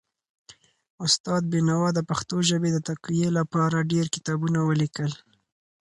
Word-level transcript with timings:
استاد 1.05 1.41
بینوا 1.51 1.89
د 1.93 1.99
پښتو 2.09 2.35
ژبې 2.49 2.69
د 2.73 2.79
تقويي 2.89 3.29
لپاره 3.37 3.87
ډېر 3.91 4.05
کتابونه 4.15 4.59
ولیکل. 4.63 5.11